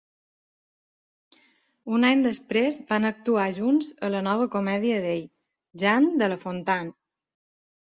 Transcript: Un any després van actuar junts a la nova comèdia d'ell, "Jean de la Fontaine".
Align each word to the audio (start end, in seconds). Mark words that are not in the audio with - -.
Un 1.97 2.07
any 2.09 2.23
després 2.27 2.79
van 2.93 3.05
actuar 3.11 3.45
junts 3.59 3.91
a 4.09 4.11
la 4.15 4.23
nova 4.31 4.49
comèdia 4.57 4.99
d'ell, 5.07 5.23
"Jean 5.85 6.11
de 6.25 6.33
la 6.35 6.41
Fontaine". 6.49 6.95